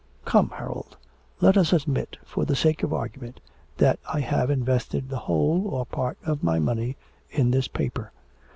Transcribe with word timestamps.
'Come, 0.25 0.49
Harold. 0.55 0.97
Let 1.41 1.55
us 1.57 1.71
admit, 1.73 2.17
for 2.25 2.43
the 2.43 2.55
sake 2.55 2.81
of 2.81 2.91
argument, 2.91 3.39
that 3.77 3.99
I 4.11 4.19
have 4.21 4.49
invested 4.49 5.09
the 5.09 5.19
whole 5.29 5.67
or 5.67 5.85
part 5.85 6.17
of 6.25 6.41
my 6.41 6.57
money 6.57 6.97
in 7.29 7.51
this 7.51 7.67
paper.' 7.67 8.11